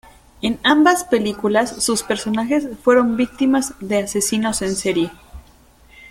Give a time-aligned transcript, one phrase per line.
[0.41, 5.11] En ambas películas sus personajes fueron víctimas de asesinos en serie.